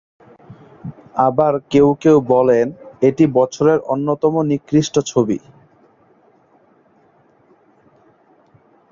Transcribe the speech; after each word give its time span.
আবার 1.27 1.53
কেউ 1.71 1.87
কেউ 2.01 2.17
বলেন, 2.33 2.65
এটি 3.01 3.23
বছরের 3.37 3.79
অন্যতম 3.85 4.33
নিকৃষ্ট 4.51 4.95
ছবি। 5.05 5.37